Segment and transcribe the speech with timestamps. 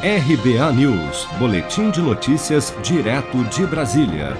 [0.00, 4.36] RBA News, Boletim de Notícias, direto de Brasília.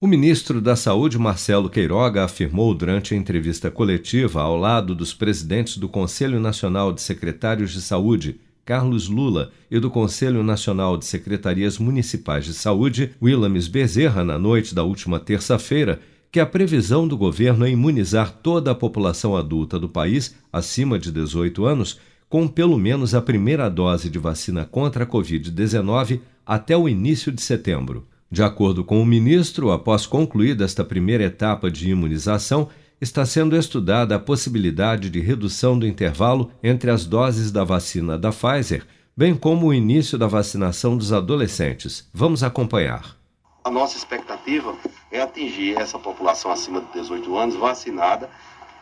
[0.00, 5.76] O ministro da Saúde, Marcelo Queiroga, afirmou durante a entrevista coletiva ao lado dos presidentes
[5.76, 11.78] do Conselho Nacional de Secretários de Saúde, Carlos Lula, e do Conselho Nacional de Secretarias
[11.78, 16.00] Municipais de Saúde, Willames Bezerra, na noite da última terça-feira,
[16.32, 21.12] que a previsão do governo é imunizar toda a população adulta do país acima de
[21.12, 22.00] 18 anos
[22.32, 27.42] com pelo menos a primeira dose de vacina contra a Covid-19 até o início de
[27.42, 28.08] setembro.
[28.30, 34.16] De acordo com o ministro, após concluída esta primeira etapa de imunização, está sendo estudada
[34.16, 39.66] a possibilidade de redução do intervalo entre as doses da vacina da Pfizer, bem como
[39.66, 42.08] o início da vacinação dos adolescentes.
[42.14, 43.14] Vamos acompanhar.
[43.62, 44.74] A nossa expectativa
[45.10, 48.30] é atingir essa população acima de 18 anos vacinada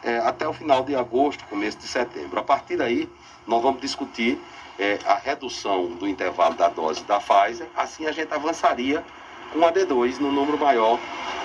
[0.03, 2.39] é, até o final de agosto, começo de setembro.
[2.39, 3.09] A partir daí,
[3.47, 4.39] nós vamos discutir
[4.79, 9.05] é, a redução do intervalo da dose da Pfizer, assim a gente avançaria
[9.53, 10.99] com a D2 no número maior